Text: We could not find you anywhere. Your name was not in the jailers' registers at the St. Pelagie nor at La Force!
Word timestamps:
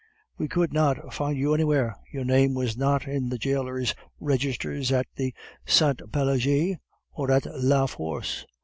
We 0.35 0.47
could 0.47 0.73
not 0.73 1.13
find 1.13 1.37
you 1.37 1.53
anywhere. 1.53 1.95
Your 2.11 2.25
name 2.25 2.55
was 2.55 2.75
not 2.75 3.07
in 3.07 3.29
the 3.29 3.37
jailers' 3.37 3.93
registers 4.19 4.91
at 4.91 5.05
the 5.15 5.31
St. 5.67 6.01
Pelagie 6.11 6.77
nor 7.15 7.29
at 7.31 7.45
La 7.55 7.85
Force! 7.85 8.47